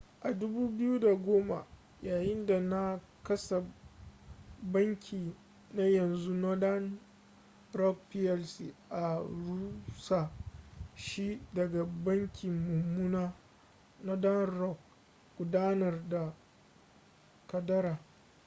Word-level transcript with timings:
a 0.27 0.29
2010 0.33 1.65
yayinda 2.07 2.57
na 2.71 2.99
kasa 3.23 3.63
banki 4.73 5.33
na 5.75 5.83
yanzu 5.83 6.33
northern 6.33 6.87
rock 7.73 7.97
plc 8.09 8.55
an 8.89 9.19
rusa 9.45 10.29
shi 10.95 11.39
daga 11.53 11.85
‘banki 11.85 12.47
mummuna’ 12.49 13.33
northern 14.03 14.51
rock 14.59 14.79
gudanar 15.37 16.09
da 16.09 16.33
kadara 17.47 17.99